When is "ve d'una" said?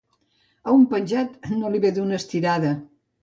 1.85-2.17